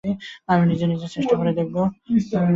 আমি 0.49 0.63
নিজে 0.69 0.85
চেষ্টা 1.07 1.33
দেখব। 1.51 1.75